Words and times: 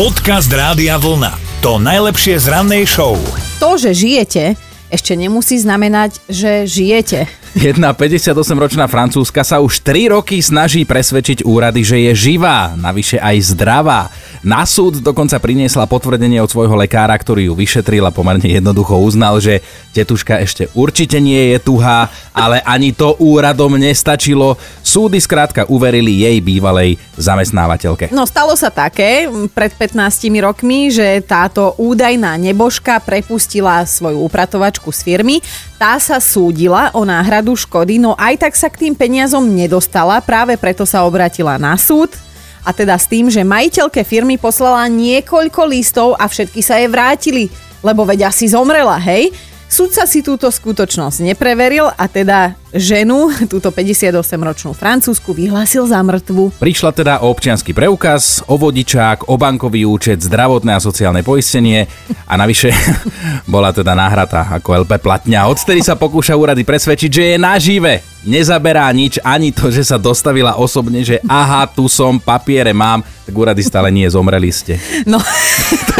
Podcast 0.00 0.48
Rádia 0.48 0.96
Vlna. 0.96 1.60
To 1.60 1.76
najlepšie 1.76 2.40
z 2.40 2.48
rannej 2.48 2.88
show. 2.88 3.20
To, 3.60 3.76
že 3.76 3.92
žijete, 3.92 4.56
ešte 4.88 5.12
nemusí 5.12 5.60
znamenať, 5.60 6.24
že 6.24 6.64
žijete. 6.64 7.28
Jedna 7.50 7.90
58-ročná 7.90 8.86
francúzska 8.86 9.42
sa 9.42 9.58
už 9.58 9.82
3 9.82 10.14
roky 10.14 10.38
snaží 10.38 10.86
presvedčiť 10.86 11.42
úrady, 11.42 11.82
že 11.82 11.98
je 11.98 12.12
živá, 12.14 12.78
navyše 12.78 13.18
aj 13.18 13.36
zdravá. 13.42 14.06
Na 14.46 14.62
súd 14.62 15.02
dokonca 15.02 15.34
priniesla 15.42 15.90
potvrdenie 15.90 16.38
od 16.38 16.46
svojho 16.46 16.78
lekára, 16.78 17.10
ktorý 17.18 17.50
ju 17.50 17.58
vyšetril 17.58 18.06
a 18.06 18.14
pomerne 18.14 18.46
jednoducho 18.46 18.94
uznal, 19.02 19.42
že 19.42 19.66
tetuška 19.90 20.38
ešte 20.46 20.70
určite 20.78 21.18
nie 21.18 21.50
je 21.50 21.58
tuhá, 21.58 22.06
ale 22.30 22.62
ani 22.62 22.94
to 22.94 23.18
úradom 23.18 23.74
nestačilo. 23.74 24.54
Súdy 24.86 25.18
skrátka 25.18 25.66
uverili 25.66 26.22
jej 26.22 26.38
bývalej 26.38 27.02
zamestnávateľke. 27.18 28.14
No 28.14 28.30
stalo 28.30 28.54
sa 28.54 28.70
také 28.70 29.26
pred 29.50 29.74
15 29.74 29.98
rokmi, 30.38 30.94
že 30.94 31.18
táto 31.26 31.74
údajná 31.82 32.38
nebožka 32.38 33.02
prepustila 33.02 33.82
svoju 33.82 34.22
upratovačku 34.22 34.94
z 34.94 35.00
firmy. 35.02 35.42
Tá 35.80 35.96
sa 35.96 36.20
súdila 36.20 36.92
o 36.92 37.08
náhradu 37.08 37.39
škody, 37.44 37.96
no 37.96 38.12
aj 38.14 38.46
tak 38.46 38.54
sa 38.54 38.68
k 38.68 38.86
tým 38.86 38.94
peniazom 38.94 39.42
nedostala, 39.42 40.20
práve 40.20 40.54
preto 40.60 40.84
sa 40.84 41.02
obratila 41.04 41.56
na 41.56 41.74
súd 41.74 42.12
a 42.60 42.70
teda 42.76 42.96
s 42.96 43.08
tým, 43.08 43.32
že 43.32 43.40
majiteľke 43.40 44.04
firmy 44.04 44.36
poslala 44.36 44.84
niekoľko 44.86 45.60
listov 45.64 46.08
a 46.20 46.28
všetky 46.28 46.60
sa 46.60 46.76
jej 46.76 46.88
vrátili, 46.88 47.48
lebo 47.80 48.04
veď 48.04 48.28
asi 48.28 48.52
zomrela, 48.52 49.00
hej? 49.00 49.32
Sudca 49.70 50.02
si 50.02 50.18
túto 50.18 50.50
skutočnosť 50.50 51.22
nepreveril 51.30 51.94
a 51.94 52.10
teda 52.10 52.58
ženu, 52.74 53.30
túto 53.46 53.70
58-ročnú 53.70 54.74
francúzsku, 54.74 55.30
vyhlásil 55.30 55.86
za 55.86 56.02
mŕtvu. 56.02 56.58
Prišla 56.58 56.90
teda 56.90 57.14
o 57.22 57.30
občiansky 57.30 57.70
preukaz, 57.70 58.42
o 58.50 58.58
vodičák, 58.58 59.30
o 59.30 59.38
bankový 59.38 59.86
účet, 59.86 60.18
zdravotné 60.26 60.74
a 60.74 60.82
sociálne 60.82 61.22
poistenie 61.22 61.86
a 62.26 62.34
navyše 62.34 62.74
bola 63.54 63.70
teda 63.70 63.94
náhrata 63.94 64.50
ako 64.58 64.82
LP 64.82 64.98
platňa. 64.98 65.46
Odtedy 65.46 65.86
sa 65.86 65.94
pokúša 65.94 66.34
úrady 66.34 66.66
presvedčiť, 66.66 67.10
že 67.10 67.24
je 67.34 67.36
nažive. 67.38 68.02
Nezaberá 68.26 68.90
nič, 68.90 69.22
ani 69.22 69.54
to, 69.54 69.72
že 69.72 69.86
sa 69.86 69.96
dostavila 69.96 70.58
osobne, 70.58 71.00
že 71.06 71.22
aha, 71.24 71.70
tu 71.70 71.86
som, 71.88 72.18
papiere 72.18 72.74
mám, 72.74 73.06
tak 73.24 73.32
úrady 73.32 73.62
stále 73.64 73.88
nie, 73.88 74.04
zomreli 74.10 74.50
ste. 74.52 74.76
No, 75.08 75.16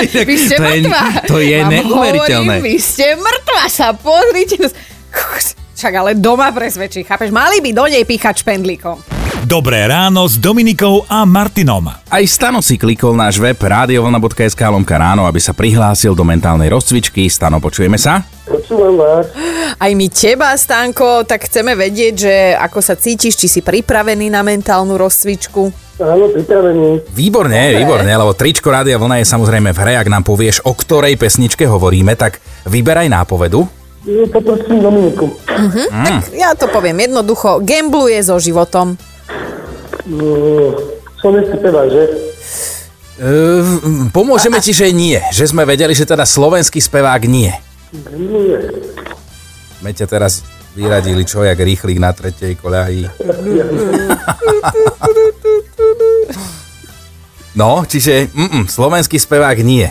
vy 0.29 0.37
ste 0.37 0.57
to 0.57 0.65
je, 0.65 0.81
mŕtva. 0.85 1.03
to 1.27 1.37
je 1.41 1.59
Vám 1.61 1.71
neuveriteľné. 1.73 2.55
Hovorím, 2.59 2.69
vy 2.69 2.77
ste 2.81 3.07
mŕtva, 3.17 3.63
sa 3.69 3.89
pozrite. 3.93 4.57
Však 5.81 5.93
ale 5.97 6.13
doma 6.13 6.53
presvedčí, 6.53 7.09
chápeš? 7.09 7.33
Mali 7.33 7.65
by 7.65 7.71
do 7.73 7.85
nej 7.89 8.05
píchať 8.05 8.45
špendlíkom. 8.45 9.21
Dobré 9.49 9.89
ráno 9.89 10.29
s 10.29 10.37
Dominikou 10.37 11.09
a 11.09 11.25
Martinom. 11.25 11.89
Aj 11.89 12.25
Stano 12.29 12.61
si 12.61 12.77
klikol 12.77 13.17
náš 13.17 13.41
web 13.41 13.57
radiovlna.sk 13.57 14.61
lomka 14.69 15.01
ráno, 15.01 15.25
aby 15.25 15.41
sa 15.41 15.57
prihlásil 15.57 16.13
do 16.13 16.21
mentálnej 16.21 16.69
rozcvičky. 16.69 17.25
Stano, 17.33 17.57
počujeme 17.57 17.97
sa? 17.97 18.21
Počúvam 18.45 19.01
vás. 19.01 19.33
Aj 19.81 19.93
my 19.97 20.07
teba, 20.13 20.53
Stanko, 20.53 21.25
tak 21.25 21.49
chceme 21.49 21.73
vedieť, 21.73 22.15
že 22.15 22.35
ako 22.53 22.85
sa 22.85 23.01
cítiš, 23.01 23.41
či 23.41 23.49
si 23.49 23.61
pripravený 23.65 24.29
na 24.29 24.45
mentálnu 24.45 25.01
rozcvičku. 25.01 25.90
Áno, 26.01 26.33
pripravený. 26.33 27.13
Výborne, 27.13 27.77
výborne, 27.77 28.09
lebo 28.09 28.33
tričko 28.33 28.73
Rádia 28.73 28.97
Vlna 28.97 29.21
je 29.21 29.29
samozrejme 29.29 29.77
v 29.77 29.79
hre, 29.85 29.95
ak 30.01 30.09
nám 30.09 30.25
povieš, 30.25 30.65
o 30.65 30.73
ktorej 30.73 31.21
pesničke 31.21 31.69
hovoríme, 31.69 32.17
tak 32.17 32.41
vyberaj 32.65 33.13
nápovedu. 33.13 33.69
No, 34.09 34.25
Poprosím 34.33 34.81
Dominiku. 34.81 35.29
Tak 35.45 36.33
ja 36.33 36.57
to 36.57 36.73
poviem 36.73 37.05
jednoducho, 37.05 37.61
gambluje 37.61 38.17
so 38.25 38.41
životom. 38.41 38.97
Mm, 40.09 40.73
Slovenský 41.21 41.55
spevák, 41.61 41.89
že? 41.93 42.05
Uh, 43.21 44.09
pomôžeme 44.17 44.57
ti, 44.65 44.73
že 44.73 44.89
nie. 44.97 45.21
Že 45.37 45.53
sme 45.53 45.69
vedeli, 45.69 45.93
že 45.93 46.09
teda 46.09 46.25
slovenský 46.25 46.81
spevák 46.81 47.29
nie. 47.29 47.53
Nie. 48.17 48.59
My 49.85 49.93
ťa 49.93 50.09
teraz 50.09 50.41
vyradili 50.77 51.27
čo, 51.27 51.43
jak 51.43 51.59
rýchlik 51.59 51.99
na 51.99 52.13
tretej 52.15 52.55
koľaji. 52.59 53.11
No, 57.59 57.83
čiže 57.83 58.31
mm, 58.31 58.71
slovenský 58.71 59.19
spevák 59.19 59.59
nie. 59.67 59.91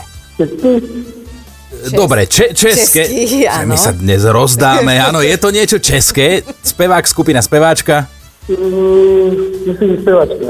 Dobre, 1.92 2.28
če, 2.28 2.56
české. 2.56 3.04
Český, 3.08 3.48
áno. 3.48 3.72
My 3.72 3.78
sa 3.80 3.92
dnes 3.92 4.24
rozdáme. 4.24 5.00
Áno, 5.00 5.20
je 5.24 5.36
to 5.40 5.52
niečo 5.52 5.78
české. 5.80 6.44
Spevák, 6.64 7.04
skupina, 7.08 7.40
speváčka. 7.44 8.08
Myslím, 8.50 9.88
že 9.96 9.98
spevačka. 10.02 10.50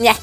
Nie. 0.00 0.14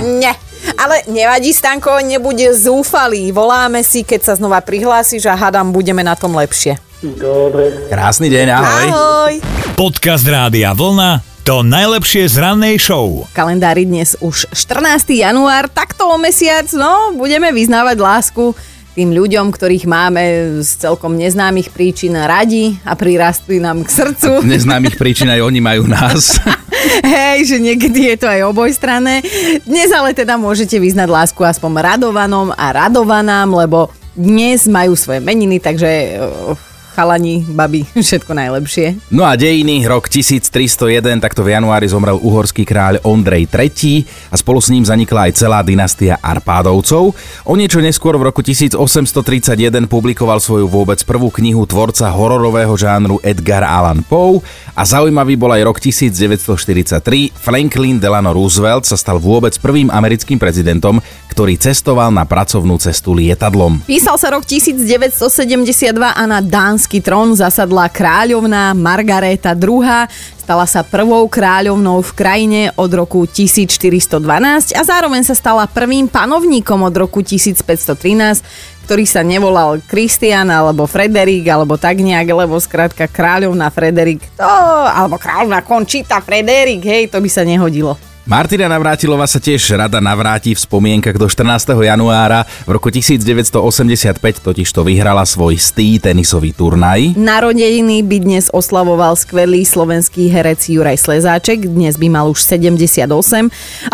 Nie. 0.00 0.32
Ale 0.76 1.04
nevadí, 1.08 1.52
Stanko, 1.52 2.00
nebude 2.04 2.52
zúfalý. 2.56 3.30
Voláme 3.32 3.84
si, 3.84 4.02
keď 4.02 4.32
sa 4.32 4.32
znova 4.36 4.60
prihlásiš 4.64 5.28
a 5.28 5.36
hadam, 5.36 5.72
budeme 5.72 6.00
na 6.00 6.16
tom 6.16 6.36
lepšie. 6.36 6.80
Dobre. 7.04 7.92
Krásny 7.92 8.32
deň, 8.32 8.46
ahoj. 8.56 8.86
Ahoj. 8.88 9.34
Podcast 9.76 10.24
Rádia 10.24 10.72
Vlna. 10.72 11.20
To 11.44 11.60
najlepšie 11.60 12.24
z 12.24 12.40
rannej 12.40 12.80
show. 12.80 13.28
Kalendári 13.36 13.84
dnes 13.84 14.16
už 14.24 14.48
14. 14.56 15.04
január, 15.12 15.68
takto 15.68 16.08
o 16.08 16.16
mesiac, 16.16 16.64
no, 16.72 17.12
budeme 17.12 17.52
vyznávať 17.52 18.00
lásku 18.00 18.56
tým 18.96 19.12
ľuďom, 19.12 19.52
ktorých 19.52 19.84
máme 19.84 20.24
z 20.64 20.70
celkom 20.88 21.20
neznámych 21.20 21.68
príčin 21.68 22.16
radi 22.16 22.80
a 22.88 22.96
prirastli 22.96 23.60
nám 23.60 23.84
k 23.84 23.92
srdcu. 23.92 24.40
Neznámych 24.56 24.96
príčin 24.96 25.28
aj 25.28 25.44
oni 25.44 25.60
majú 25.60 25.84
nás. 25.84 26.40
Hej, 27.04 27.44
že 27.44 27.56
niekedy 27.60 28.08
je 28.08 28.24
to 28.24 28.26
aj 28.26 28.40
obojstranné. 28.48 29.20
Dnes 29.68 29.92
ale 29.92 30.16
teda 30.16 30.40
môžete 30.40 30.80
vyznať 30.80 31.12
lásku 31.12 31.44
aspoň 31.44 31.92
radovanom 31.92 32.56
a 32.56 32.72
radovanám, 32.72 33.52
lebo 33.52 33.92
dnes 34.16 34.64
majú 34.64 34.96
svoje 34.96 35.20
meniny, 35.20 35.60
takže 35.60 35.90
eh, 36.16 36.75
chalani, 36.96 37.44
babi, 37.44 37.84
všetko 38.08 38.32
najlepšie. 38.32 39.12
No 39.12 39.28
a 39.28 39.36
dejiny, 39.36 39.84
rok 39.84 40.08
1301, 40.08 41.20
takto 41.20 41.44
v 41.44 41.52
januári 41.52 41.84
zomrel 41.92 42.16
uhorský 42.16 42.64
kráľ 42.64 43.04
Ondrej 43.04 43.44
III 43.52 44.32
a 44.32 44.34
spolu 44.40 44.64
s 44.64 44.72
ním 44.72 44.88
zanikla 44.88 45.28
aj 45.28 45.36
celá 45.36 45.60
dynastia 45.60 46.16
Arpádovcov. 46.24 47.12
O 47.44 47.52
niečo 47.52 47.84
neskôr 47.84 48.16
v 48.16 48.32
roku 48.32 48.40
1831 48.40 49.84
publikoval 49.84 50.40
svoju 50.40 50.64
vôbec 50.64 50.96
prvú 51.04 51.28
knihu 51.28 51.68
tvorca 51.68 52.08
hororového 52.08 52.72
žánru 52.72 53.20
Edgar 53.20 53.68
Allan 53.68 54.00
Poe 54.00 54.40
a 54.72 54.88
zaujímavý 54.88 55.36
bol 55.36 55.52
aj 55.52 55.62
rok 55.68 55.76
1943. 55.76 57.36
Franklin 57.36 58.00
Delano 58.00 58.32
Roosevelt 58.32 58.88
sa 58.88 58.96
stal 58.96 59.20
vôbec 59.20 59.52
prvým 59.60 59.92
americkým 59.92 60.40
prezidentom, 60.40 61.04
ktorý 61.36 61.60
cestoval 61.60 62.08
na 62.08 62.24
pracovnú 62.24 62.80
cestu 62.80 63.12
lietadlom. 63.12 63.84
Písal 63.84 64.16
sa 64.16 64.32
rok 64.32 64.48
1972 64.48 65.92
a 66.00 66.22
na 66.24 66.40
dánsky 66.86 67.02
trón 67.02 67.34
zasadla 67.34 67.90
kráľovná 67.90 68.70
Margareta 68.70 69.58
II. 69.58 70.06
Stala 70.38 70.70
sa 70.70 70.86
prvou 70.86 71.26
kráľovnou 71.26 71.98
v 71.98 72.10
krajine 72.14 72.60
od 72.78 72.86
roku 72.94 73.26
1412 73.26 74.22
a 74.70 74.82
zároveň 74.86 75.26
sa 75.26 75.34
stala 75.34 75.66
prvým 75.66 76.06
panovníkom 76.06 76.86
od 76.86 76.94
roku 76.94 77.26
1513, 77.26 78.86
ktorý 78.86 79.02
sa 79.02 79.26
nevolal 79.26 79.82
Kristian 79.82 80.46
alebo 80.46 80.86
Frederik 80.86 81.42
alebo 81.50 81.74
tak 81.74 81.98
nejak, 81.98 82.46
lebo 82.46 82.54
skrátka 82.62 83.10
kráľovná 83.10 83.66
Frederik, 83.74 84.22
to, 84.38 84.46
alebo 84.86 85.18
kráľovná 85.18 85.66
Končita 85.66 86.22
Frederik, 86.22 86.86
hej, 86.86 87.10
to 87.10 87.18
by 87.18 87.26
sa 87.26 87.42
nehodilo. 87.42 87.98
Martina 88.26 88.66
Navrátilová 88.66 89.22
sa 89.30 89.38
tiež 89.38 89.78
rada 89.78 90.02
navráti 90.02 90.50
v 90.50 90.58
spomienkach 90.58 91.14
do 91.14 91.30
14. 91.30 91.78
januára. 91.78 92.42
V 92.66 92.74
roku 92.74 92.90
1985 92.90 94.18
totiž 94.42 94.66
to 94.66 94.82
vyhrala 94.82 95.22
svoj 95.22 95.54
stý 95.54 96.02
tenisový 96.02 96.50
turnaj. 96.50 97.14
Narodeniny 97.14 98.02
by 98.02 98.18
dnes 98.18 98.50
oslavoval 98.50 99.14
skvelý 99.14 99.62
slovenský 99.62 100.26
herec 100.26 100.58
Juraj 100.58 100.98
Slezáček, 101.06 101.70
dnes 101.70 101.94
by 101.94 102.10
mal 102.10 102.26
už 102.26 102.42
78, 102.42 103.06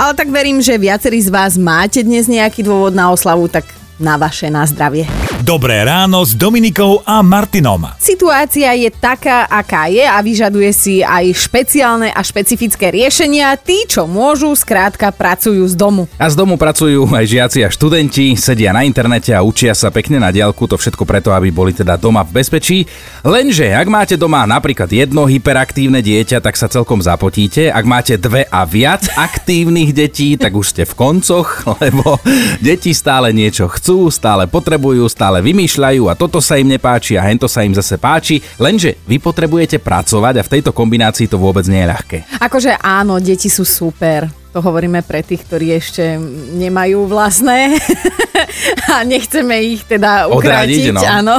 ale 0.00 0.12
tak 0.16 0.32
verím, 0.32 0.64
že 0.64 0.80
viacerí 0.80 1.20
z 1.20 1.28
vás 1.28 1.60
máte 1.60 2.00
dnes 2.00 2.24
nejaký 2.24 2.64
dôvod 2.64 2.96
na 2.96 3.12
oslavu, 3.12 3.52
tak 3.52 3.68
na 4.00 4.16
vaše, 4.16 4.48
na 4.48 4.64
zdravie. 4.64 5.04
Dobré 5.42 5.82
ráno 5.82 6.22
s 6.22 6.38
Dominikou 6.38 7.02
a 7.02 7.18
Martinom. 7.18 7.90
Situácia 7.98 8.78
je 8.78 8.86
taká, 8.94 9.50
aká 9.50 9.90
je 9.90 10.06
a 10.06 10.22
vyžaduje 10.22 10.70
si 10.70 10.94
aj 11.02 11.34
špeciálne 11.34 12.14
a 12.14 12.22
špecifické 12.22 12.94
riešenia. 12.94 13.58
Tí, 13.58 13.82
čo 13.90 14.06
môžu, 14.06 14.54
skrátka 14.54 15.10
pracujú 15.10 15.66
z 15.66 15.74
domu. 15.74 16.06
A 16.14 16.30
z 16.30 16.38
domu 16.38 16.54
pracujú 16.54 17.10
aj 17.10 17.26
žiaci 17.26 17.58
a 17.66 17.74
študenti, 17.74 18.38
sedia 18.38 18.70
na 18.70 18.86
internete 18.86 19.34
a 19.34 19.42
učia 19.42 19.74
sa 19.74 19.90
pekne 19.90 20.22
na 20.22 20.30
diálku, 20.30 20.70
to 20.70 20.78
všetko 20.78 21.02
preto, 21.02 21.34
aby 21.34 21.50
boli 21.50 21.74
teda 21.74 21.98
doma 21.98 22.22
v 22.22 22.38
bezpečí. 22.38 22.86
Lenže, 23.26 23.74
ak 23.74 23.90
máte 23.90 24.14
doma 24.14 24.46
napríklad 24.46 24.94
jedno 24.94 25.26
hyperaktívne 25.26 26.06
dieťa, 26.06 26.38
tak 26.38 26.54
sa 26.54 26.70
celkom 26.70 27.02
zapotíte. 27.02 27.66
Ak 27.66 27.82
máte 27.82 28.14
dve 28.14 28.46
a 28.46 28.62
viac 28.62 29.10
aktívnych 29.18 29.90
detí, 29.90 30.38
tak 30.38 30.54
už 30.54 30.70
ste 30.70 30.82
v 30.86 30.94
koncoch, 30.94 31.66
lebo 31.82 32.22
deti 32.62 32.94
stále 32.94 33.34
niečo 33.34 33.66
chcú, 33.66 34.06
stále 34.06 34.46
potrebujú, 34.46 35.10
stále 35.10 35.31
vymýšľajú 35.40 36.10
a 36.10 36.18
toto 36.18 36.42
sa 36.42 36.58
im 36.58 36.68
nepáči 36.68 37.16
a 37.16 37.24
hento 37.24 37.46
sa 37.46 37.62
im 37.62 37.72
zase 37.72 37.96
páči. 37.96 38.42
Lenže 38.58 39.00
vy 39.06 39.22
potrebujete 39.22 39.78
pracovať 39.78 40.42
a 40.42 40.44
v 40.44 40.52
tejto 40.58 40.74
kombinácii 40.74 41.30
to 41.30 41.38
vôbec 41.38 41.64
nie 41.70 41.80
je 41.80 41.88
ľahké. 41.88 42.18
Akože 42.42 42.76
áno, 42.82 43.22
deti 43.22 43.46
sú 43.46 43.62
super. 43.62 44.26
To 44.52 44.60
hovoríme 44.60 45.00
pre 45.00 45.24
tých, 45.24 45.48
ktorí 45.48 45.72
ešte 45.72 46.20
nemajú 46.60 47.08
vlastné 47.08 47.80
a 48.92 49.02
nechceme 49.02 49.54
ich 49.62 49.82
teda 49.86 50.30
ukrátiť, 50.30 50.94
no. 50.94 51.00
áno, 51.02 51.36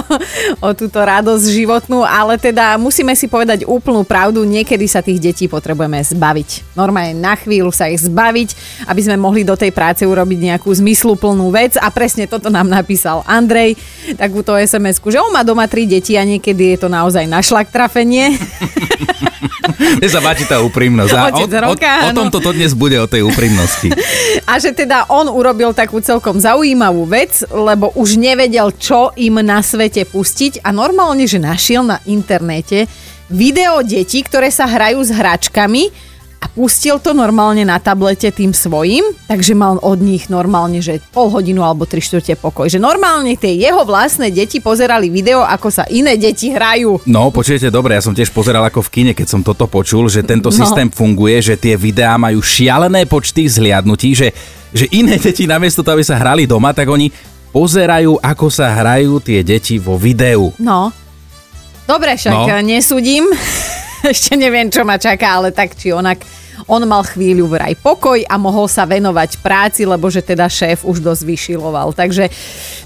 o 0.60 0.70
túto 0.76 1.00
radosť 1.00 1.46
životnú, 1.48 2.04
ale 2.04 2.38
teda 2.38 2.76
musíme 2.78 3.14
si 3.14 3.28
povedať 3.28 3.66
úplnú 3.68 4.04
pravdu, 4.06 4.44
niekedy 4.44 4.86
sa 4.90 5.04
tých 5.04 5.20
detí 5.20 5.46
potrebujeme 5.48 6.02
zbaviť. 6.02 6.76
Normálne 6.78 7.18
na 7.18 7.34
chvíľu 7.38 7.72
sa 7.72 7.90
ich 7.90 8.02
zbaviť, 8.04 8.50
aby 8.90 9.02
sme 9.02 9.16
mohli 9.20 9.46
do 9.46 9.54
tej 9.54 9.72
práce 9.72 10.04
urobiť 10.04 10.40
nejakú 10.54 10.70
zmysluplnú 10.70 11.50
vec 11.54 11.78
a 11.80 11.88
presne 11.94 12.28
toto 12.28 12.52
nám 12.52 12.68
napísal 12.68 13.24
Andrej, 13.28 13.80
takúto 14.20 14.56
SMS-ku, 14.58 15.10
že 15.10 15.22
on 15.22 15.32
má 15.32 15.42
doma 15.46 15.68
tri 15.70 15.88
deti 15.88 16.20
a 16.20 16.24
niekedy 16.28 16.76
je 16.76 16.78
to 16.84 16.90
naozaj 16.92 17.24
na 17.26 17.40
šlak 17.40 17.72
trafenie. 17.72 18.34
Mne 19.74 20.10
sa 20.10 20.20
páči 20.20 20.46
tá 20.46 20.60
úprimnosť. 20.60 21.12
A 21.16 21.22
o, 21.32 21.48
roka, 21.48 21.88
o, 21.88 22.04
o 22.08 22.10
áno. 22.12 22.18
tomto 22.26 22.40
to 22.44 22.52
dnes 22.52 22.76
bude, 22.76 23.00
o 23.00 23.08
tej 23.08 23.24
úprimnosti. 23.26 23.90
A 24.50 24.60
že 24.60 24.76
teda 24.76 25.08
on 25.08 25.32
urobil 25.32 25.72
takú 25.72 26.04
celkom 26.04 26.38
zaujímavú 26.38 26.93
vec, 27.10 27.42
lebo 27.50 27.90
už 27.98 28.22
nevedel, 28.22 28.69
čo 28.78 29.10
im 29.18 29.42
na 29.42 29.66
svete 29.66 30.06
pustiť 30.06 30.62
a 30.62 30.69
normálne, 30.69 31.25
že 31.25 31.42
našiel 31.42 31.81
na 31.81 31.98
internete 32.06 32.86
video 33.25 33.81
detí, 33.81 34.22
ktoré 34.22 34.54
sa 34.54 34.69
hrajú 34.69 35.01
s 35.01 35.10
hračkami 35.10 36.13
a 36.38 36.51
pustil 36.51 37.00
to 37.00 37.16
normálne 37.16 37.63
na 37.63 37.80
tablete 37.80 38.28
tým 38.28 38.51
svojim, 38.51 39.00
takže 39.31 39.56
mal 39.56 39.80
od 39.80 39.95
nich 40.04 40.28
normálne, 40.28 40.84
že 40.84 41.00
pol 41.16 41.31
hodinu 41.31 41.63
alebo 41.63 41.88
tri 41.88 42.04
štvrte 42.04 42.36
pokoj. 42.36 42.68
Že 42.68 42.84
normálne 42.84 43.40
tie 43.40 43.56
jeho 43.56 43.88
vlastné 43.88 44.28
deti 44.28 44.60
pozerali 44.60 45.07
video, 45.07 45.40
ako 45.40 45.72
sa 45.72 45.88
iné 45.88 46.19
deti 46.19 46.51
hrajú. 46.51 47.07
No, 47.07 47.31
počujete 47.31 47.72
dobre, 47.72 47.95
ja 47.95 48.04
som 48.04 48.12
tiež 48.12 48.36
pozeral 48.36 48.60
ako 48.68 48.84
v 48.84 48.92
kine, 48.92 49.12
keď 49.16 49.28
som 49.31 49.40
toto 49.40 49.72
počul, 49.72 50.12
že 50.12 50.19
tento 50.19 50.51
No. 50.51 50.57
systém 50.60 50.92
funguje, 50.92 51.40
že 51.40 51.56
tie 51.56 51.80
videá 51.80 52.19
majú 52.19 52.44
šialené 52.44 53.07
počty 53.07 53.48
zhliadnutí, 53.48 54.12
že, 54.12 54.36
že 54.74 54.90
iné 54.92 55.22
deti 55.22 55.46
namiesto 55.46 55.86
toho, 55.86 55.96
aby 55.96 56.06
sa 56.06 56.18
hrali 56.18 56.44
doma, 56.44 56.74
tak 56.74 56.90
oni 56.90 57.14
pozerajú, 57.54 58.18
ako 58.18 58.48
sa 58.50 58.74
hrajú 58.74 59.22
tie 59.22 59.46
deti 59.46 59.78
vo 59.78 59.96
videu. 59.96 60.50
No. 60.58 60.90
Dobre, 61.86 62.18
však 62.18 62.34
No. 62.34 62.50
nesúdim. 62.66 63.30
Ešte 64.12 64.36
neviem, 64.36 64.68
čo 64.68 64.84
ma 64.84 65.00
čaká, 65.00 65.40
ale 65.40 65.56
tak 65.56 65.80
či 65.80 65.96
onak. 65.96 66.20
On 66.70 66.80
mal 66.86 67.04
chvíľu 67.04 67.50
vraj 67.50 67.76
pokoj 67.76 68.24
a 68.24 68.36
mohol 68.38 68.70
sa 68.70 68.88
venovať 68.88 69.42
práci, 69.42 69.84
lebo 69.84 70.08
že 70.08 70.22
teda 70.22 70.48
šéf 70.48 70.86
už 70.86 71.02
dosť 71.02 71.24
vyšiloval. 71.26 71.92
Takže 71.98 72.30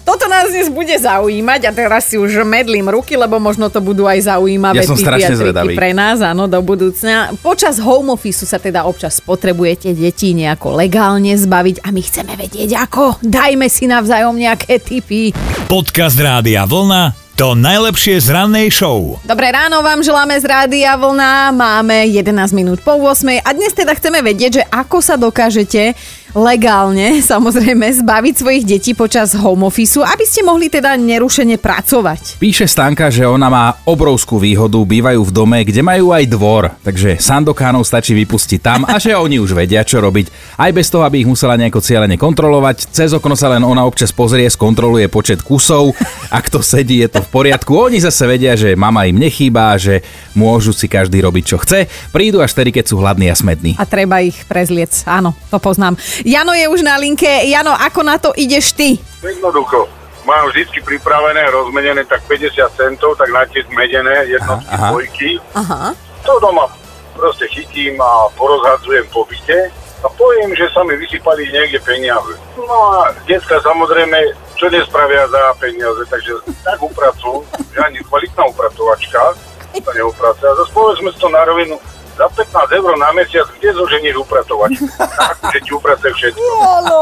toto 0.02 0.25
nás 0.31 0.50
dnes 0.50 0.72
bude 0.72 0.96
zaujímať 0.96 1.68
a 1.68 1.72
teraz 1.75 2.10
si 2.10 2.16
už 2.16 2.48
medlím 2.48 2.88
ruky, 2.88 3.19
lebo 3.19 3.38
možno 3.38 3.68
to 3.68 3.84
budú 3.84 4.08
aj 4.08 4.24
zaujímavé 4.34 4.81
Ja 4.81 4.88
som 4.88 4.98
zvedavý. 5.36 5.75
pre 5.75 5.92
nás, 5.92 6.24
áno, 6.24 6.48
do 6.48 6.58
budúcna. 6.64 7.36
Počas 7.44 7.78
home 7.84 8.16
office 8.16 8.48
sa 8.48 8.58
teda 8.58 8.88
občas 8.88 9.19
potrebujete 9.19 9.92
deti 9.94 10.31
nejako 10.31 10.80
legálne 10.80 11.36
zbaviť 11.36 11.84
a 11.84 11.92
my 11.92 12.02
chceme 12.02 12.34
vedieť 12.40 12.72
ako. 12.88 13.19
Dajme 13.22 13.68
si 13.68 13.86
navzájom 13.86 14.34
nejaké 14.34 14.80
tipy. 14.80 15.36
Podcast 15.68 16.18
Rádia 16.18 16.64
Vlna 16.64 17.26
to 17.38 17.54
najlepšie 17.54 18.18
z 18.18 18.34
rannej 18.34 18.74
show. 18.74 19.22
Dobré 19.22 19.54
ráno 19.54 19.86
vám 19.86 20.01
želáme 20.01 20.34
z 20.42 20.50
Rádia 20.50 20.98
Vlna. 20.98 21.54
Máme 21.54 22.10
11 22.10 22.34
minút 22.50 22.81
po 22.81 22.98
8 22.98 23.45
a 23.45 23.50
dnes 23.54 23.78
teda 23.78 23.94
chceme 23.94 24.25
vedieť, 24.25 24.51
že 24.57 24.63
ako 24.74 24.98
sa 25.06 25.22
dokážete 25.22 25.94
legálne, 26.38 27.19
samozrejme, 27.34 27.89
zbaviť 28.06 28.34
svojich 28.38 28.63
detí 28.63 28.94
počas 28.94 29.34
home 29.34 29.66
office, 29.66 29.98
aby 29.98 30.24
ste 30.24 30.45
mohli 30.45 30.69
teda 30.69 30.94
nerušene 30.94 31.57
pracovať. 31.57 32.38
Píše 32.38 32.69
Stanka, 32.69 33.10
že 33.10 33.25
ona 33.25 33.50
má 33.50 33.66
obrovskú 33.89 34.38
výhodu, 34.38 34.78
bývajú 34.78 35.22
v 35.25 35.31
dome, 35.34 35.60
kde 35.66 35.81
majú 35.81 36.13
aj 36.13 36.24
dvor, 36.30 36.63
takže 36.86 37.18
sandokánov 37.18 37.81
stačí 37.81 38.13
vypustiť 38.13 38.60
tam 38.62 38.86
a 38.86 39.01
že 39.01 39.18
oni 39.18 39.42
už 39.42 39.57
vedia, 39.57 39.81
čo 39.81 39.98
robiť. 39.98 40.57
Aj 40.62 40.69
bez 40.69 40.94
toho, 40.94 41.01
aby 41.01 41.25
ich 41.25 41.30
musela 41.30 41.57
nejako 41.57 41.81
cieľene 41.81 42.16
kontrolovať, 42.19 42.94
cez 42.94 43.10
okno 43.18 43.33
sa 43.33 43.50
len 43.50 43.66
ona 43.66 43.81
občas 43.81 44.13
pozrie, 44.13 44.45
skontroluje 44.45 45.10
počet 45.10 45.42
kusov, 45.42 45.98
ak 46.30 46.54
to 46.54 46.62
sedí, 46.62 47.01
je 47.01 47.10
to 47.10 47.25
v 47.25 47.30
poriadku. 47.33 47.74
Oni 47.74 47.98
zase 47.98 48.30
vedia, 48.30 48.54
že 48.54 48.78
mama 48.78 49.10
im 49.10 49.18
nechýba, 49.18 49.80
že 49.80 50.06
môžu 50.38 50.75
si 50.75 50.86
každý 50.86 51.24
robiť, 51.24 51.44
čo 51.48 51.57
chce. 51.57 51.90
Prídu 52.13 52.44
až 52.44 52.54
tedy, 52.54 52.69
keď 52.69 52.86
sú 52.94 53.01
hladní 53.01 53.31
a 53.31 53.36
smední. 53.36 53.74
A 53.80 53.88
treba 53.88 54.22
ich 54.22 54.38
prezliec. 54.45 54.92
Áno, 55.07 55.33
to 55.50 55.57
poznám. 55.57 55.95
Jano 56.27 56.51
je 56.51 56.68
už 56.68 56.83
na 56.83 57.00
linke. 57.00 57.47
Jano, 57.47 57.71
ako 57.71 58.03
na 58.03 58.19
to 58.19 58.35
ideš 58.35 58.75
ty? 58.75 59.00
Jednoducho. 59.24 59.88
Mám 60.27 60.51
vždy 60.51 60.83
pripravené, 60.83 61.47
rozmenené 61.56 62.03
tak 62.03 62.19
50 62.27 62.51
centov, 62.75 63.15
tak 63.15 63.31
na 63.31 63.47
tie 63.47 63.63
zmedené 63.63 64.27
jednotky, 64.27 64.68
Aha, 64.68 64.75
aha. 64.75 64.91
dvojky. 64.91 65.29
Aha. 65.56 65.95
To 66.27 66.35
doma 66.44 66.68
proste 67.15 67.47
chytím 67.47 67.95
a 68.03 68.27
porozhadzujem 68.35 69.07
po 69.07 69.24
byte 69.24 69.71
a 70.03 70.07
poviem, 70.19 70.51
že 70.51 70.68
sa 70.75 70.83
mi 70.83 71.00
vysypali 71.00 71.47
niekde 71.47 71.79
peniaze. 71.79 72.35
No 72.59 72.75
a 72.75 73.15
detská 73.23 73.63
samozrejme, 73.63 74.35
čo 74.59 74.68
nespravia 74.68 75.31
za 75.31 75.56
peniaze, 75.63 76.03
takže 76.12 76.44
tak 76.68 76.83
upracujú, 76.83 77.47
že 77.71 77.80
ani 77.80 78.03
kvalitná 78.03 78.44
upratovačka 78.51 79.31
to 79.80 79.91
neupracuje. 79.95 80.47
A 80.51 80.57
zase 80.59 80.71
povedzme 80.75 81.09
si 81.15 81.19
to 81.23 81.31
na 81.31 81.47
rovinu, 81.47 81.80
za 82.18 82.28
15 82.28 82.50
eur 82.74 82.92
na 82.96 83.10
mesiac, 83.12 83.46
kde 83.52 83.69
zoženieš 83.72 84.18
upratovačku? 84.19 84.84
Tak, 84.98 85.54
že 85.54 85.60
ti 85.62 85.72
upratuje 85.72 86.12
všetko. 86.12 86.42
Áno, 86.78 87.00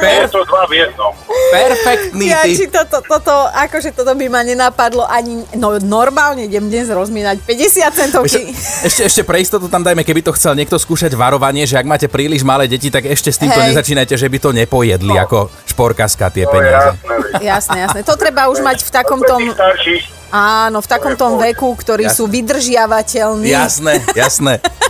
Je 0.00 0.26
to 0.26 0.42
dva 0.44 0.66
v 0.66 0.72
jednom. 0.76 1.12
Perfektný 1.50 2.24
Ja, 2.26 2.42
či 2.44 2.66
toto, 2.66 2.98
toto, 3.00 3.30
akože 3.48 3.90
toto 3.90 4.12
by 4.12 4.26
ma 4.26 4.42
nenapadlo 4.42 5.02
ani, 5.02 5.46
no 5.54 5.78
normálne 5.78 6.44
idem 6.44 6.66
dnes 6.66 6.86
rozmínať 6.86 7.42
50 7.42 7.90
centov. 7.92 8.22
Ešte, 8.24 8.50
ešte, 8.84 9.02
ešte 9.06 9.22
pre 9.22 9.38
istotu 9.38 9.66
tam 9.66 9.80
dajme, 9.80 10.02
keby 10.02 10.20
to 10.20 10.30
chcel 10.32 10.52
niekto 10.52 10.76
skúšať 10.76 11.10
varovanie, 11.12 11.62
že 11.62 11.74
ak 11.74 11.86
máte 11.86 12.06
príliš 12.06 12.42
malé 12.42 12.66
deti, 12.66 12.88
tak 12.88 13.04
ešte 13.04 13.30
s 13.30 13.38
týmto 13.38 13.56
Hej. 13.56 13.70
nezačínajte, 13.70 14.14
že 14.14 14.26
by 14.26 14.38
to 14.38 14.50
nepojedli 14.52 15.10
No. 15.10 15.18
ako 15.18 15.38
šporkaska 15.64 16.28
tie 16.28 16.42
je 16.42 16.50
peniaze. 16.50 16.90
jasné. 16.94 17.14
Jasné, 17.40 17.76
jasné. 17.80 18.00
To 18.02 18.14
treba 18.14 18.46
už 18.46 18.58
mať 18.60 18.82
v 18.82 18.90
takom 18.90 19.20
tom, 19.20 19.40
starších, 19.50 20.19
áno, 20.30 20.78
v 20.80 20.88
takom 20.88 21.14
tom 21.18 21.36
veku, 21.36 21.74
ktorí 21.74 22.06
Jasné. 22.06 22.16
sú 22.16 22.24
vydržiavateľní. 22.30 23.50
Jasné, 23.50 23.94
jasné. 24.14 24.58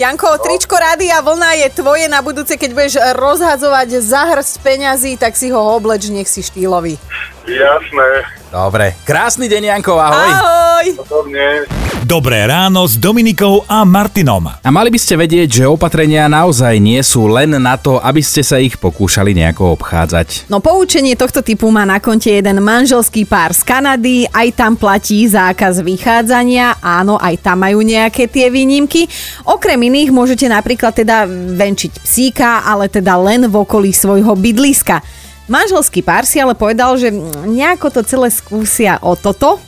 Janko, 0.00 0.38
tričko 0.42 0.76
Rádia 0.76 1.20
Vlna 1.20 1.56
je 1.64 1.68
tvoje 1.74 2.06
na 2.10 2.20
budúce, 2.20 2.54
keď 2.54 2.70
budeš 2.72 2.94
rozhadzovať 3.14 3.88
zahrsť 4.02 4.54
peňazí, 4.60 5.16
tak 5.18 5.34
si 5.34 5.50
ho 5.50 5.60
obleč, 5.60 6.10
nech 6.10 6.26
si 6.28 6.42
štýlový. 6.44 6.98
jasné. 7.46 8.08
Dobre. 8.54 8.94
Krásny 9.02 9.50
deň, 9.50 9.62
Janko, 9.74 9.98
ahoj. 9.98 10.30
Ahoj! 10.30 10.86
Podobne. 11.02 11.66
Dobré 12.04 12.44
ráno 12.44 12.84
s 12.84 13.00
Dominikou 13.00 13.64
a 13.64 13.80
Martinom. 13.80 14.44
A 14.44 14.68
mali 14.68 14.92
by 14.92 15.00
ste 15.00 15.16
vedieť, 15.16 15.48
že 15.48 15.64
opatrenia 15.64 16.28
naozaj 16.28 16.76
nie 16.76 17.00
sú 17.00 17.24
len 17.32 17.56
na 17.56 17.80
to, 17.80 17.96
aby 17.96 18.20
ste 18.20 18.44
sa 18.44 18.60
ich 18.60 18.76
pokúšali 18.76 19.32
nejako 19.32 19.72
obchádzať. 19.80 20.52
No 20.52 20.60
poučenie 20.60 21.16
tohto 21.16 21.40
typu 21.40 21.72
má 21.72 21.88
na 21.88 22.04
konte 22.04 22.28
jeden 22.28 22.60
manželský 22.60 23.24
pár 23.24 23.56
z 23.56 23.64
Kanady, 23.64 24.28
aj 24.28 24.48
tam 24.52 24.76
platí 24.76 25.24
zákaz 25.24 25.80
vychádzania, 25.80 26.76
áno, 26.84 27.16
aj 27.16 27.40
tam 27.40 27.64
majú 27.64 27.80
nejaké 27.80 28.28
tie 28.28 28.52
výnimky. 28.52 29.08
Okrem 29.44 29.76
iných 29.76 30.08
môžete 30.08 30.48
napríklad 30.48 30.96
teda 30.96 31.28
venčiť 31.28 31.92
psíka, 32.00 32.64
ale 32.64 32.88
teda 32.88 33.12
len 33.20 33.44
v 33.44 33.54
okolí 33.60 33.92
svojho 33.92 34.32
bydliska. 34.32 35.04
Manželský 35.52 36.00
pár 36.00 36.24
si 36.24 36.40
ale 36.40 36.56
povedal, 36.56 36.96
že 36.96 37.12
nejako 37.44 37.92
to 37.92 38.00
celé 38.08 38.32
skúsia 38.32 38.96
o 39.04 39.12
toto, 39.12 39.60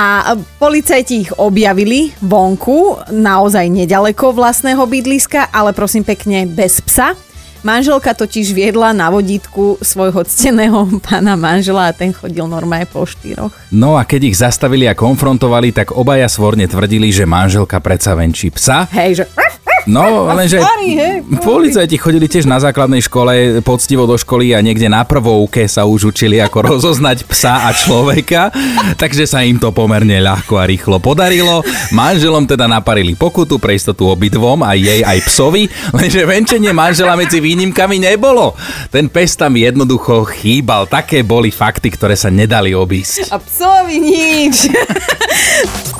a 0.00 0.38
policajti 0.56 1.28
ich 1.28 1.30
objavili 1.36 2.14
vonku, 2.24 3.10
naozaj 3.12 3.68
nedaleko 3.68 4.32
vlastného 4.32 4.80
bydliska, 4.86 5.52
ale 5.52 5.76
prosím 5.76 6.06
pekne 6.06 6.48
bez 6.48 6.80
psa. 6.80 7.12
Manželka 7.60 8.16
totiž 8.16 8.56
viedla 8.56 8.96
na 8.96 9.12
vodítku 9.12 9.76
svojho 9.84 10.24
cteného 10.24 10.88
pána 11.06 11.36
manžela 11.36 11.92
a 11.92 11.96
ten 11.96 12.16
chodil 12.16 12.48
normálne 12.48 12.88
po 12.88 13.04
štyroch. 13.04 13.52
No 13.68 14.00
a 14.00 14.08
keď 14.08 14.20
ich 14.32 14.40
zastavili 14.40 14.88
a 14.88 14.96
konfrontovali, 14.96 15.68
tak 15.76 15.92
obaja 15.92 16.24
svorne 16.32 16.64
tvrdili, 16.64 17.12
že 17.12 17.28
manželka 17.28 17.76
predsa 17.84 18.16
venčí 18.16 18.48
psa. 18.48 18.88
Hej, 18.88 19.20
že... 19.20 19.24
No, 19.86 20.24
lenže 20.38 20.60
policajti 21.40 21.96
chodili 21.96 22.26
tiež 22.28 22.44
na 22.44 22.60
základnej 22.60 23.00
škole 23.04 23.64
poctivo 23.64 24.04
do 24.04 24.16
školy 24.18 24.52
a 24.52 24.60
niekde 24.60 24.90
na 24.90 25.06
prvouke 25.06 25.64
sa 25.70 25.86
už 25.88 26.12
učili 26.12 26.42
ako 26.42 26.58
rozoznať 26.74 27.24
psa 27.28 27.68
a 27.68 27.70
človeka, 27.72 28.50
takže 29.00 29.24
sa 29.24 29.44
im 29.46 29.56
to 29.56 29.70
pomerne 29.70 30.20
ľahko 30.20 30.60
a 30.60 30.68
rýchlo 30.68 30.98
podarilo. 30.98 31.62
Manželom 31.94 32.44
teda 32.44 32.66
naparili 32.66 33.14
pokutu 33.16 33.56
pre 33.56 33.76
istotu 33.76 34.08
obidvom, 34.10 34.60
aj 34.66 34.78
jej, 34.78 35.00
aj 35.04 35.18
psovi, 35.28 35.64
lenže 35.94 36.22
venčenie 36.26 36.72
manžela 36.74 37.14
medzi 37.14 37.38
výnimkami 37.38 38.02
nebolo. 38.02 38.56
Ten 38.90 39.08
pes 39.08 39.36
tam 39.38 39.56
jednoducho 39.56 40.26
chýbal, 40.28 40.90
také 40.90 41.22
boli 41.22 41.52
fakty, 41.52 41.92
ktoré 41.92 42.16
sa 42.16 42.32
nedali 42.32 42.74
obísť. 42.74 43.30
A 43.30 43.36
psovi 43.38 43.96
nič. 44.00 44.56